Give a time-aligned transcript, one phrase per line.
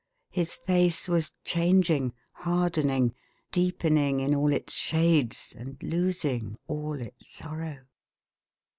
[0.31, 3.13] His face was changing, hardening,
[3.51, 7.85] deepening in all its shades, and losing all its sorrow.